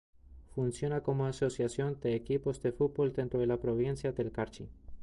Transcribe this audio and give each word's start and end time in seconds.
Funciona 0.55 1.01
como 1.03 1.27
asociación 1.27 1.95
de 2.01 2.15
equipos 2.15 2.59
de 2.63 2.71
fútbol 2.71 3.13
dentro 3.13 3.39
de 3.39 3.45
la 3.45 3.57
Provincia 3.61 4.11
del 4.13 4.31
Carchi. 4.31 4.67